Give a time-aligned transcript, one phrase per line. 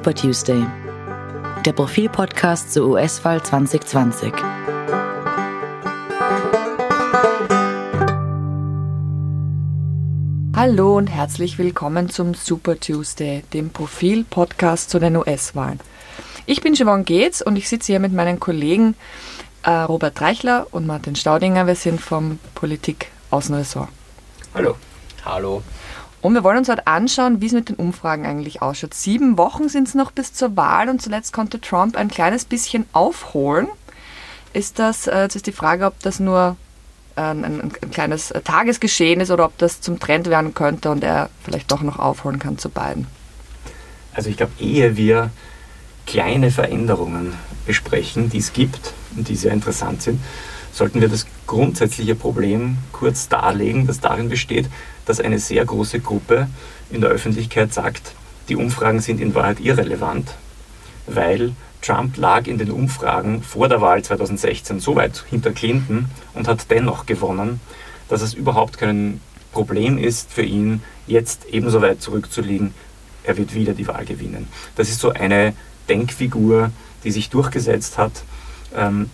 [0.00, 0.66] Super Tuesday,
[1.66, 4.32] der Profil-Podcast zur US-Wahl 2020.
[10.56, 15.80] Hallo und herzlich willkommen zum Super Tuesday, dem Profil-Podcast zu den US-Wahlen.
[16.46, 18.94] Ich bin Siobhan Geetz und ich sitze hier mit meinen Kollegen
[19.64, 21.66] äh, Robert Reichler und Martin Staudinger.
[21.66, 23.90] Wir sind vom Politik-Außenressort.
[24.54, 24.76] Hallo.
[25.26, 25.62] Hallo.
[26.22, 28.92] Und wir wollen uns heute anschauen, wie es mit den Umfragen eigentlich ausschaut.
[28.92, 32.86] Sieben Wochen sind es noch bis zur Wahl und zuletzt konnte Trump ein kleines bisschen
[32.92, 33.68] aufholen.
[34.52, 36.56] Ist das, äh, jetzt ist die Frage, ob das nur
[37.16, 41.30] ein, ein, ein, kleines Tagesgeschehen ist oder ob das zum Trend werden könnte und er
[41.42, 43.06] vielleicht doch noch aufholen kann zu beiden.
[44.12, 45.30] Also ich glaube, ehe wir
[46.06, 47.34] kleine Veränderungen
[47.66, 50.20] besprechen, die es gibt und die sehr interessant sind,
[50.72, 54.66] sollten wir das grundsätzliche Problem kurz darlegen, das darin besteht,
[55.10, 56.46] dass eine sehr große Gruppe
[56.88, 58.12] in der Öffentlichkeit sagt,
[58.48, 60.36] die Umfragen sind in Wahrheit irrelevant,
[61.08, 66.46] weil Trump lag in den Umfragen vor der Wahl 2016 so weit hinter Clinton und
[66.46, 67.60] hat dennoch gewonnen,
[68.08, 72.72] dass es überhaupt kein Problem ist für ihn, jetzt ebenso weit zurückzuliegen.
[73.24, 74.46] Er wird wieder die Wahl gewinnen.
[74.76, 75.54] Das ist so eine
[75.88, 76.70] Denkfigur,
[77.02, 78.22] die sich durchgesetzt hat,
[78.76, 79.10] ähm,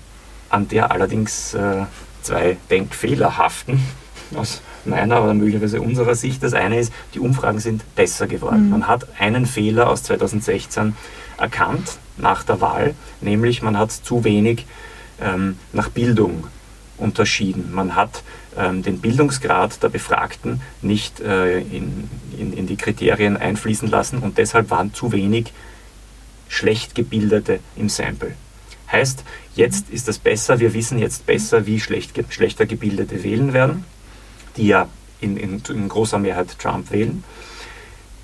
[0.51, 1.87] an der allerdings äh,
[2.21, 3.83] zwei Denkfehler haften
[4.35, 6.43] aus meiner oder möglicherweise unserer Sicht.
[6.43, 8.65] Das eine ist, die Umfragen sind besser geworden.
[8.65, 8.71] Mhm.
[8.71, 10.97] Man hat einen Fehler aus 2016
[11.39, 14.67] erkannt nach der Wahl, nämlich man hat zu wenig
[15.21, 16.47] ähm, nach Bildung
[16.99, 17.73] unterschieden.
[17.73, 18.23] Man hat
[18.57, 24.39] ähm, den Bildungsgrad der Befragten nicht äh, in, in, in die Kriterien einfließen lassen und
[24.39, 25.53] deshalb waren zu wenig
[26.49, 28.33] schlecht gebildete im Sample.
[28.91, 29.25] Heißt,
[29.57, 33.85] jetzt ist das besser, wir wissen jetzt besser, wie schlecht, schlechter gebildete wählen werden
[34.57, 34.89] die ja
[35.21, 37.25] in, in, in großer Mehrheit Trump wählen.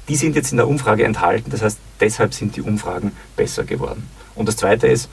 [0.08, 4.08] Die sind jetzt in der Umfrage enthalten, das heißt, deshalb sind die Umfragen besser geworden.
[4.34, 5.08] Und das Zweite ist,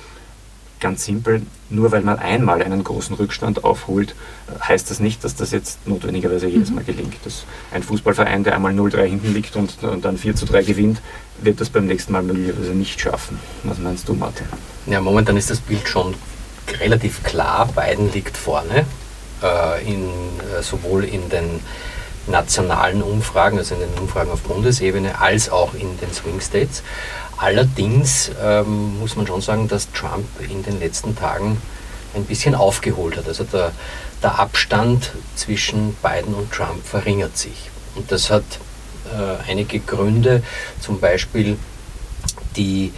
[0.79, 4.15] ganz simpel, nur weil man einmal einen großen Rückstand aufholt,
[4.61, 7.15] heißt das nicht, dass das jetzt notwendigerweise jedes Mal gelingt.
[7.25, 11.01] Dass ein Fußballverein, der einmal 0-3 hinten liegt und, dann 4-3 gewinnt,
[11.41, 13.39] wird das beim nächsten Mal möglicherweise nicht schaffen.
[13.63, 14.47] Was meinst du, Martin?
[14.87, 16.15] Ja, momentan ist das Bild schon
[16.79, 17.67] relativ klar.
[17.75, 18.83] Biden liegt vorne äh,
[19.85, 20.09] in,
[20.57, 21.59] äh, sowohl in den
[22.27, 26.83] nationalen Umfragen, also in den Umfragen auf Bundesebene, als auch in den Swing States.
[27.37, 31.61] Allerdings ähm, muss man schon sagen, dass Trump in den letzten Tagen
[32.13, 33.27] ein bisschen aufgeholt hat.
[33.27, 33.71] Also der,
[34.21, 37.69] der Abstand zwischen Biden und Trump verringert sich.
[37.95, 38.43] Und das hat
[39.11, 40.43] äh, einige Gründe,
[40.81, 41.57] zum Beispiel
[42.55, 42.93] die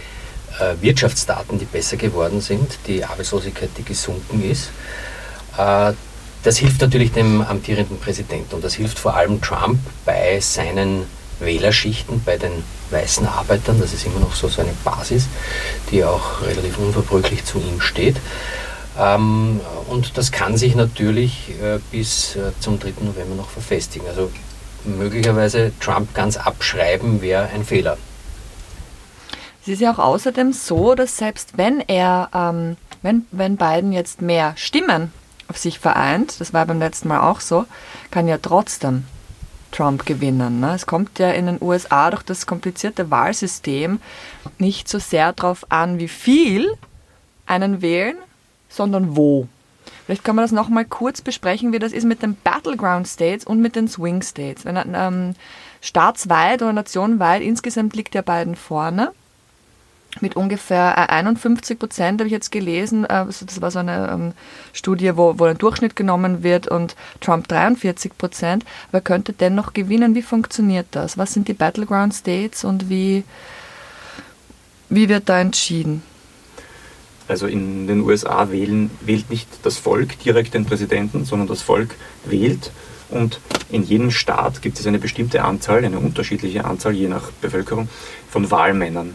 [0.58, 4.70] äh, Wirtschaftsdaten, die besser geworden sind, die Arbeitslosigkeit, die gesunken ist.
[5.56, 5.92] Äh,
[6.42, 11.06] das hilft natürlich dem amtierenden Präsidenten und das hilft vor allem Trump bei seinen
[11.40, 13.80] Wählerschichten, bei den weißen Arbeitern.
[13.80, 15.28] Das ist immer noch so seine Basis,
[15.90, 18.16] die auch relativ unverbrüchlich zu ihm steht.
[18.98, 22.94] Ähm, und das kann sich natürlich äh, bis äh, zum 3.
[23.00, 24.06] November noch verfestigen.
[24.08, 24.30] Also
[24.84, 27.96] möglicherweise Trump ganz abschreiben wäre ein Fehler.
[29.62, 34.20] Es ist ja auch außerdem so, dass selbst wenn er, ähm, wenn, wenn Biden jetzt
[34.20, 35.12] mehr Stimmen
[35.48, 37.66] auf sich vereint, das war beim letzten Mal auch so,
[38.10, 39.04] kann ja trotzdem
[39.72, 40.60] Trump gewinnen.
[40.60, 40.74] Ne?
[40.74, 44.00] Es kommt ja in den USA durch das komplizierte Wahlsystem
[44.58, 46.72] nicht so sehr darauf an, wie viel
[47.46, 48.16] einen wählen,
[48.68, 49.48] sondern wo.
[50.06, 53.60] Vielleicht kann man das nochmal kurz besprechen, wie das ist mit den Battleground States und
[53.60, 54.64] mit den Swing States.
[54.64, 55.34] Wenn, ähm,
[55.80, 59.12] staatsweit oder nationweit insgesamt liegt ja beiden vorne
[60.20, 63.04] mit ungefähr 51 äh, Prozent, habe ich jetzt gelesen.
[63.04, 64.32] Äh, das war so eine ähm,
[64.72, 68.64] Studie, wo, wo ein Durchschnitt genommen wird und Trump 43 Prozent.
[68.88, 70.14] Aber er könnte dennoch gewinnen.
[70.14, 71.16] Wie funktioniert das?
[71.16, 73.24] Was sind die Battleground States und wie,
[74.88, 76.02] wie wird da entschieden?
[77.28, 81.94] Also in den USA wählen, wählt nicht das Volk direkt den Präsidenten, sondern das Volk
[82.24, 82.72] wählt.
[83.08, 83.40] Und
[83.70, 87.88] in jedem Staat gibt es eine bestimmte Anzahl, eine unterschiedliche Anzahl je nach Bevölkerung
[88.28, 89.14] von Wahlmännern.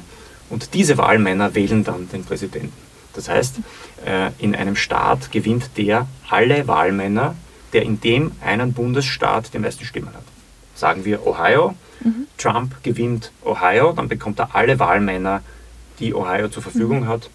[0.49, 2.73] Und diese Wahlmänner wählen dann den Präsidenten.
[3.13, 3.59] Das heißt,
[4.05, 7.35] äh, in einem Staat gewinnt der alle Wahlmänner,
[7.73, 10.23] der in dem einen Bundesstaat die meisten Stimmen hat.
[10.75, 12.27] Sagen wir Ohio, mhm.
[12.37, 15.41] Trump gewinnt Ohio, dann bekommt er alle Wahlmänner,
[15.99, 17.07] die Ohio zur Verfügung mhm.
[17.07, 17.29] hat,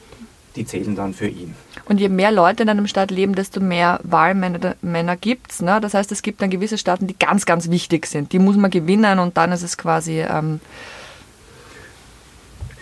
[0.54, 1.54] die zählen dann für ihn.
[1.86, 5.62] Und je mehr Leute in einem Staat leben, desto mehr Wahlmänner gibt es.
[5.62, 5.80] Ne?
[5.80, 8.32] Das heißt, es gibt dann gewisse Staaten, die ganz, ganz wichtig sind.
[8.32, 10.60] Die muss man gewinnen und dann ist es quasi ähm,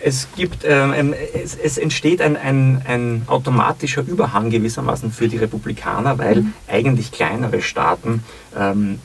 [0.03, 6.17] es gibt, ähm, es, es, entsteht ein, ein, ein, automatischer Überhang gewissermaßen für die Republikaner,
[6.17, 6.53] weil mhm.
[6.67, 8.23] eigentlich kleinere Staaten
[8.57, 8.99] ähm,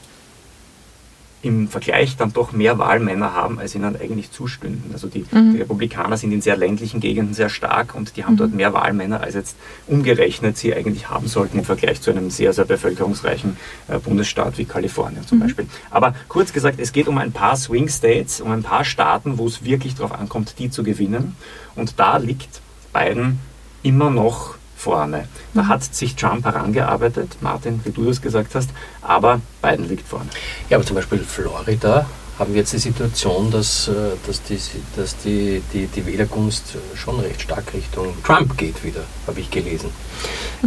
[1.42, 4.90] im Vergleich dann doch mehr Wahlmänner haben, als ihnen eigentlich zustünden.
[4.92, 5.52] Also die, mhm.
[5.52, 8.38] die Republikaner sind in sehr ländlichen Gegenden sehr stark und die haben mhm.
[8.38, 9.56] dort mehr Wahlmänner, als jetzt
[9.86, 13.56] umgerechnet sie eigentlich haben sollten im Vergleich zu einem sehr, sehr bevölkerungsreichen
[13.88, 15.42] äh, Bundesstaat wie Kalifornien zum mhm.
[15.42, 15.66] Beispiel.
[15.90, 19.46] Aber kurz gesagt, es geht um ein paar Swing States, um ein paar Staaten, wo
[19.46, 21.36] es wirklich darauf ankommt, die zu gewinnen.
[21.76, 22.60] Und da liegt
[22.92, 23.38] Biden
[23.82, 25.28] immer noch vorne.
[25.54, 25.68] Da mhm.
[25.68, 28.70] hat sich Trump herangearbeitet, Martin, wie du das gesagt hast,
[29.02, 30.28] aber Biden liegt vorne.
[30.68, 32.06] Ja, aber zum Beispiel Florida
[32.38, 33.92] haben wir jetzt die Situation, dass, äh,
[34.26, 34.58] dass, die,
[34.94, 39.90] dass die, die, die Wählergunst schon recht stark Richtung Trump geht wieder, habe ich gelesen.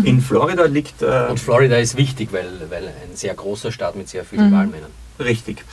[0.03, 1.01] In Florida liegt...
[1.01, 4.55] Äh, Und Florida ist wichtig, weil, weil ein sehr großer Staat mit sehr vielen mhm.
[4.55, 4.91] Wahlmännern.
[5.19, 5.63] Richtig.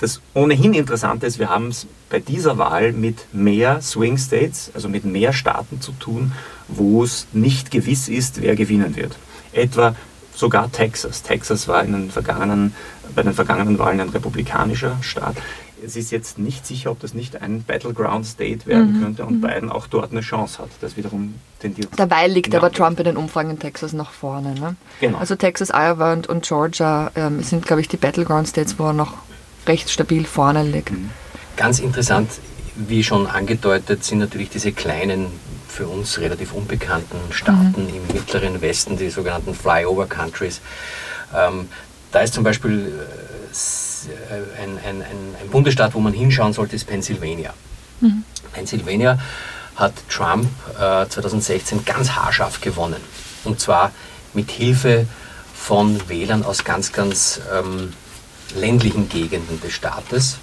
[0.00, 4.88] Das ohnehin Interessante ist, wir haben es bei dieser Wahl mit mehr Swing States, also
[4.88, 6.32] mit mehr Staaten zu tun,
[6.68, 9.16] wo es nicht gewiss ist, wer gewinnen wird.
[9.52, 9.94] Etwa
[10.34, 11.22] sogar Texas.
[11.22, 12.74] Texas war in den vergangenen,
[13.14, 15.36] bei den vergangenen Wahlen ein republikanischer Staat.
[15.84, 19.02] Es ist jetzt nicht sicher, ob das nicht ein Battleground State werden mhm.
[19.02, 19.40] könnte und mhm.
[19.42, 20.70] Biden auch dort eine Chance hat.
[20.80, 21.88] Das wiederum tendiert.
[21.96, 24.54] Dabei liegt aber Trump in den Umfragen in Texas noch vorne.
[24.54, 24.76] Ne?
[25.00, 25.18] Genau.
[25.18, 28.92] Also Texas, Iowa und, und Georgia ähm, sind, glaube ich, die Battleground States, wo er
[28.94, 29.14] noch
[29.66, 30.92] recht stabil vorne liegt.
[30.92, 31.10] Mhm.
[31.56, 32.30] Ganz interessant,
[32.76, 35.26] wie schon angedeutet, sind natürlich diese kleinen,
[35.74, 37.96] für uns relativ unbekannten Staaten mhm.
[37.96, 40.60] im mittleren Westen, die sogenannten Flyover Countries.
[41.34, 41.68] Ähm,
[42.12, 47.52] da ist zum Beispiel äh, ein, ein, ein, Bundesstaat, wo man hinschauen sollte, ist Pennsylvania.
[48.00, 48.22] Mhm.
[48.52, 49.18] Pennsylvania
[49.74, 50.48] hat Trump
[50.78, 53.00] äh, 2016 ganz haarscharf gewonnen.
[53.42, 53.90] Und zwar
[54.32, 55.06] mit Hilfe
[55.54, 57.92] von Wählern aus ganz, ganz ähm,
[58.54, 60.38] ländlichen Gegenden des Staates.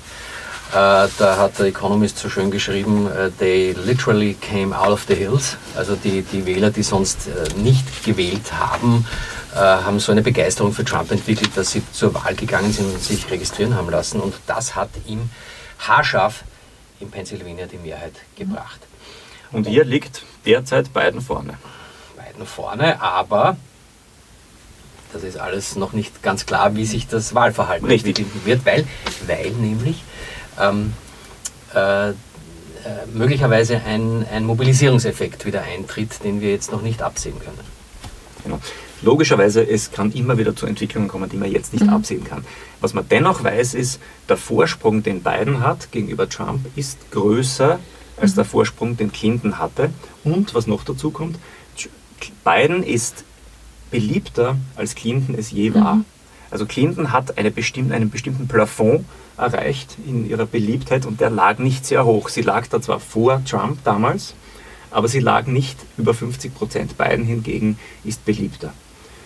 [0.72, 5.16] Äh, da hat der Economist so schön geschrieben, uh, they literally came out of the
[5.16, 5.58] hills.
[5.76, 9.06] Also die, die Wähler, die sonst uh, nicht gewählt haben,
[9.54, 13.30] haben so eine Begeisterung für Trump entwickelt, dass sie zur Wahl gegangen sind und sich
[13.30, 14.22] registrieren haben lassen.
[14.22, 15.30] Und das hat ihm
[15.78, 16.46] haarscharf
[17.02, 18.80] in Pennsylvania die Mehrheit gebracht.
[19.52, 21.58] Und hier liegt derzeit Biden vorne.
[22.16, 23.58] Biden vorne, aber
[25.12, 28.20] das ist alles noch nicht ganz klar, wie sich das Wahlverhalten Richtig.
[28.20, 28.88] entwickeln wird, weil,
[29.28, 30.02] weil nämlich
[30.62, 30.94] ähm,
[31.74, 32.13] äh, äh,
[33.13, 37.60] möglicherweise ein, ein Mobilisierungseffekt wieder eintritt, den wir jetzt noch nicht absehen können.
[38.44, 38.60] Genau.
[39.04, 41.94] Logischerweise, es kann immer wieder zu Entwicklungen kommen, die man jetzt nicht mhm.
[41.94, 42.46] absehen kann.
[42.80, 44.00] Was man dennoch weiß, ist,
[44.30, 47.80] der Vorsprung, den Biden hat gegenüber Trump, ist größer
[48.19, 48.36] als mhm.
[48.36, 49.92] der Vorsprung, den Clinton hatte.
[50.24, 51.38] Und was noch dazu kommt,
[52.44, 53.24] Biden ist
[53.92, 55.96] beliebter als Clinton es je war.
[55.96, 56.06] Mhm.
[56.50, 59.06] Also Clinton hat eine bestimmte, einen bestimmten Plafond
[59.42, 62.30] erreicht in ihrer Beliebtheit und der lag nicht sehr hoch.
[62.30, 64.36] Sie lag da zwar vor Trump damals,
[64.92, 66.98] aber sie lag nicht über 50 Prozent.
[66.98, 68.74] Biden hingegen ist beliebter.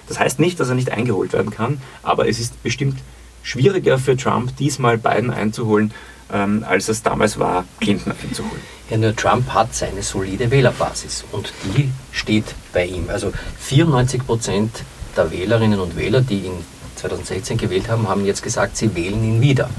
[0.07, 2.99] Das heißt nicht, dass er nicht eingeholt werden kann, aber es ist bestimmt
[3.43, 5.91] schwieriger für Trump, diesmal Biden einzuholen,
[6.31, 8.61] ähm, als es damals war, Clinton einzuholen.
[8.89, 13.09] Ja, nur Trump hat seine solide Wählerbasis und die steht bei ihm.
[13.09, 14.83] Also 94 Prozent
[15.17, 16.65] der Wählerinnen und Wähler, die ihn
[16.95, 19.69] 2016 gewählt haben, haben jetzt gesagt, sie wählen ihn wieder.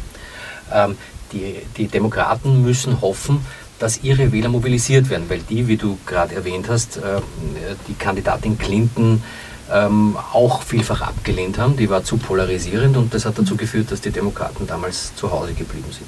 [0.72, 0.96] Ähm,
[1.32, 3.44] die, die Demokraten müssen hoffen,
[3.78, 7.20] dass ihre Wähler mobilisiert werden, weil die, wie du gerade erwähnt hast, äh,
[7.88, 9.22] die Kandidatin Clinton
[9.70, 11.76] ähm, auch vielfach abgelehnt haben.
[11.76, 15.52] Die war zu polarisierend und das hat dazu geführt, dass die Demokraten damals zu Hause
[15.52, 16.06] geblieben sind.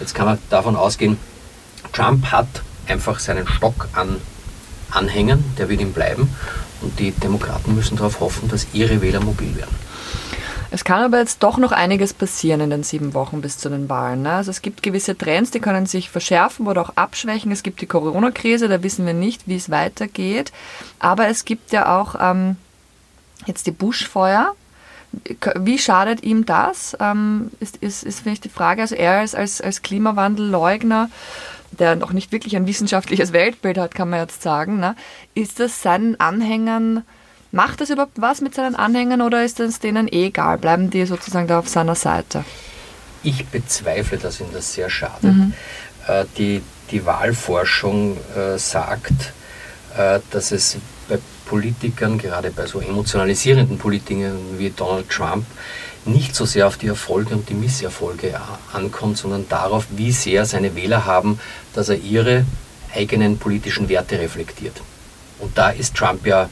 [0.00, 1.18] Jetzt kann man davon ausgehen,
[1.92, 2.46] Trump hat
[2.86, 4.16] einfach seinen Stock an
[4.90, 6.28] Anhängern, der wird ihm bleiben
[6.80, 9.74] und die Demokraten müssen darauf hoffen, dass ihre Wähler mobil werden.
[10.74, 13.90] Es kann aber jetzt doch noch einiges passieren in den sieben Wochen bis zu den
[13.90, 14.22] Wahlen.
[14.22, 14.32] Ne?
[14.32, 17.52] Also es gibt gewisse Trends, die können sich verschärfen oder auch abschwächen.
[17.52, 20.50] Es gibt die Corona-Krise, da wissen wir nicht, wie es weitergeht.
[20.98, 22.56] Aber es gibt ja auch ähm,
[23.44, 24.54] jetzt die Buschfeuer.
[25.56, 26.96] Wie schadet ihm das?
[27.00, 28.80] Ähm, ist, ist, ist finde ich die Frage.
[28.80, 31.10] Also er als, als, als Klimawandelleugner
[31.78, 34.94] der noch nicht wirklich ein wissenschaftliches Weltbild hat, kann man jetzt sagen, ne?
[35.34, 37.02] ist das seinen Anhängern,
[37.52, 40.58] macht das überhaupt was mit seinen Anhängern oder ist es denen eh egal?
[40.58, 42.44] Bleiben die sozusagen da auf seiner Seite?
[43.22, 45.22] Ich bezweifle, dass ihm das sehr schadet.
[45.22, 45.52] Mhm.
[46.08, 49.32] Äh, die, die Wahlforschung äh, sagt,
[49.96, 50.78] äh, dass es
[51.08, 55.46] bei Politikern, gerade bei so emotionalisierenden Politikern wie Donald Trump,
[56.04, 58.34] nicht so sehr auf die Erfolge und die Misserfolge
[58.72, 61.38] ankommt, sondern darauf, wie sehr seine Wähler haben,
[61.74, 62.44] dass er ihre
[62.92, 64.80] eigenen politischen Werte reflektiert.
[65.38, 66.48] Und da ist Trump ja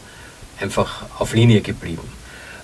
[0.61, 2.03] einfach auf Linie geblieben.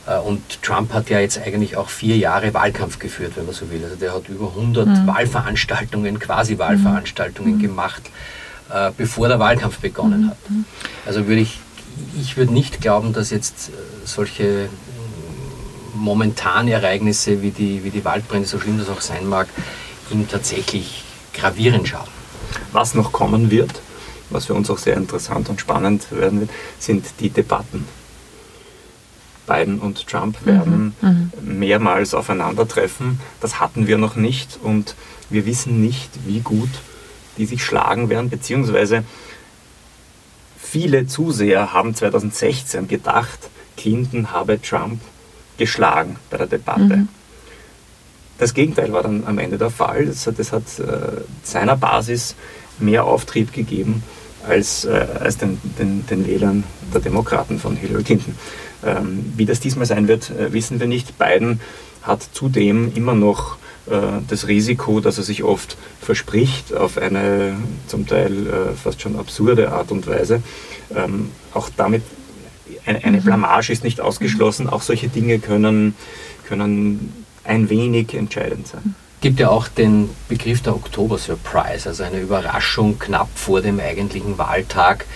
[0.07, 3.71] Äh, und Trump hat ja jetzt eigentlich auch vier Jahre Wahlkampf geführt, wenn man so
[3.71, 3.83] will.
[3.85, 5.07] Also der hat über 100 mhm.
[5.07, 7.63] Wahlveranstaltungen, quasi Wahlveranstaltungen mhm.
[7.63, 8.03] gemacht,
[8.73, 10.31] äh, bevor der Wahlkampf begonnen mhm.
[10.31, 10.37] hat.
[11.07, 11.59] Also würde ich,
[12.21, 13.73] ich würde nicht glauben, dass jetzt äh,
[14.05, 14.69] solche
[15.95, 19.49] momentane Ereignisse wie die, wie die Waldbrände, so schlimm das auch sein mag,
[20.11, 22.11] ihm tatsächlich gravierend schaden.
[22.73, 23.81] Was noch kommen wird,
[24.31, 27.87] was für uns auch sehr interessant und spannend werden wird, sind die Debatten.
[29.47, 31.31] Biden und Trump werden mhm.
[31.41, 33.21] mehrmals aufeinandertreffen.
[33.41, 34.97] Das hatten wir noch nicht und
[35.31, 36.71] wir wissen nicht, wie gut
[37.39, 39.05] die sich schlagen werden, beziehungsweise
[40.59, 45.01] viele Zuseher haben 2016 gedacht, Clinton habe Trump
[45.59, 46.97] geschlagen bei der Debatte.
[46.97, 47.09] Mhm.
[48.39, 50.07] Das Gegenteil war dann am Ende der Fall.
[50.07, 52.35] Das hat, das hat äh, seiner Basis
[52.79, 54.03] mehr Auftrieb gegeben
[54.47, 58.35] als, äh, als den, den, den, Wählern der Demokraten von Hillary Clinton.
[58.85, 61.19] Ähm, wie das diesmal sein wird, äh, wissen wir nicht.
[61.19, 61.61] Biden
[62.03, 68.07] hat zudem immer noch äh, das Risiko, dass er sich oft verspricht auf eine zum
[68.07, 70.43] Teil äh, fast schon absurde Art und Weise.
[70.95, 72.03] Ähm, auch damit
[72.85, 73.25] eine, eine mhm.
[73.25, 74.69] Blamage ist nicht ausgeschlossen.
[74.69, 75.95] Auch solche Dinge können,
[76.47, 78.95] können ein wenig entscheidend sein.
[79.17, 84.37] Es gibt ja auch den Begriff der Oktober-Surprise, also eine Überraschung knapp vor dem eigentlichen
[84.37, 85.07] Wahltag,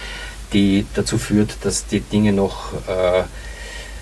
[0.54, 3.24] die dazu führt, dass die Dinge noch äh,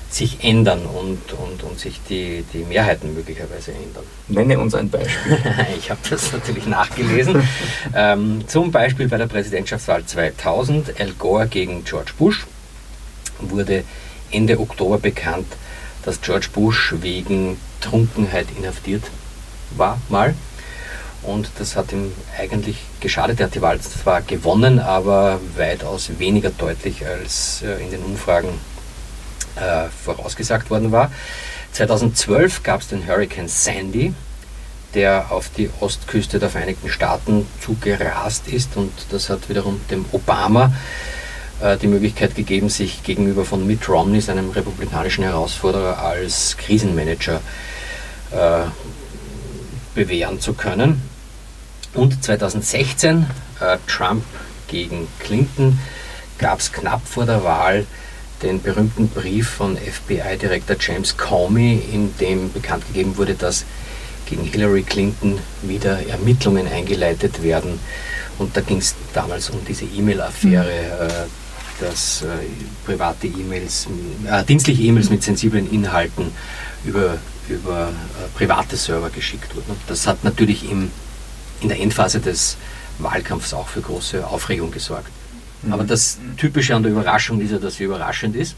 [0.09, 4.05] sich ändern und, und, und sich die, die Mehrheiten möglicherweise ändern.
[4.29, 5.37] Nenne uns ein Beispiel.
[5.79, 7.43] ich habe das natürlich nachgelesen.
[7.95, 12.47] ähm, zum Beispiel bei der Präsidentschaftswahl 2000, Al Gore gegen George Bush,
[13.41, 13.83] wurde
[14.31, 15.49] Ende Oktober bekannt,
[16.05, 19.03] dass George Bush wegen Trunkenheit inhaftiert
[19.77, 20.35] war, mal.
[21.23, 23.41] Und das hat ihm eigentlich geschadet.
[23.41, 28.51] Er hat die Wahl zwar gewonnen, aber weitaus weniger deutlich als äh, in den Umfragen
[29.57, 31.11] äh, vorausgesagt worden war.
[31.73, 34.15] 2012 gab es den Hurricane Sandy,
[34.95, 40.73] der auf die Ostküste der Vereinigten Staaten zugerast ist und das hat wiederum dem Obama
[41.61, 47.41] äh, die Möglichkeit gegeben, sich gegenüber von Mitt Romney, seinem republikanischen Herausforderer, als Krisenmanager
[48.31, 48.63] äh,
[49.95, 51.03] bewähren zu können.
[51.95, 53.27] Und 2016,
[53.61, 54.25] äh, Trump
[54.69, 55.79] gegen Clinton,
[56.39, 57.87] gab es knapp vor der Wahl
[58.43, 63.65] den berühmten Brief von FBI-Direktor James Comey, in dem bekannt gegeben wurde, dass
[64.27, 67.81] gegen Hillary Clinton wieder Ermittlungen eingeleitet werden.
[68.39, 71.09] Und da ging es damals um diese E-Mail-Affäre, mhm.
[71.09, 72.27] äh, dass äh,
[72.85, 73.89] private E-Mails,
[74.31, 76.31] äh, dienstliche E-Mails mit sensiblen Inhalten
[76.85, 77.19] über,
[77.49, 79.71] über äh, private Server geschickt wurden.
[79.71, 80.91] Und das hat natürlich im,
[81.61, 82.57] in der Endphase des
[82.99, 85.11] Wahlkampfs auch für große Aufregung gesorgt.
[85.63, 85.73] Mhm.
[85.73, 88.55] Aber das Typische an der Überraschung ist ja, dass sie überraschend ist.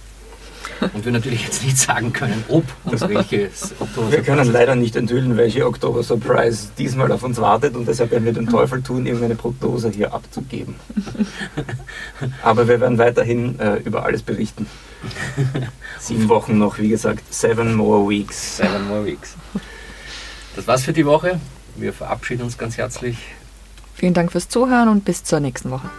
[0.81, 4.97] Und wir natürlich jetzt nicht sagen können, ob und welches Oktober Wir können leider nicht
[4.97, 9.07] enthüllen, welche Oktober Surprise diesmal auf uns wartet und deshalb werden wir den Teufel tun,
[9.07, 10.75] irgendeine Prognose hier abzugeben.
[12.43, 14.67] Aber wir werden weiterhin äh, über alles berichten.
[15.99, 18.59] Sieben Wochen noch, wie gesagt, seven more weeks.
[18.59, 19.37] Seven more weeks.
[20.57, 21.41] Das war's für die Woche.
[21.77, 23.17] Wir verabschieden uns ganz herzlich.
[23.95, 25.91] Vielen Dank fürs Zuhören und bis zur nächsten Woche.